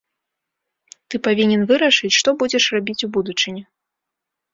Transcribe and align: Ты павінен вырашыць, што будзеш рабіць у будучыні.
Ты 1.13 1.19
павінен 1.27 1.61
вырашыць, 1.71 2.11
што 2.19 2.29
будзеш 2.39 2.63
рабіць 2.77 2.97
у 3.09 3.11
будучыні. 3.19 3.63